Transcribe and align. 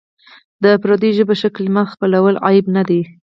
د 0.63 0.65
پردیو 0.81 1.15
ژبو 1.17 1.33
ښه 1.39 1.49
کلمات 1.55 1.87
خپلول 1.93 2.35
عیب 2.47 2.65
نه 2.75 2.83
دی. 2.89 3.01